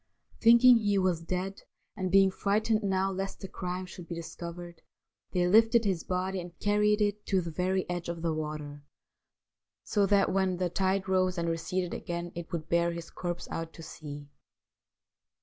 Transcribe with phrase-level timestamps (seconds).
[0.41, 1.61] Thinking he was dead,
[1.95, 4.81] and being frightened now lest the crime should be discovered,
[5.31, 8.83] they lifted his body and carried it to the very edge of the water,
[9.83, 13.73] so that when the tide rose and receded again it would bear his corpse out
[13.73, 14.31] to sea.